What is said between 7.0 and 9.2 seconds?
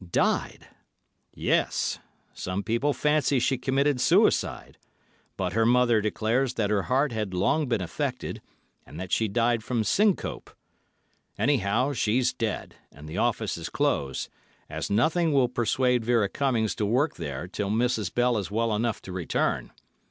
had long been affected and that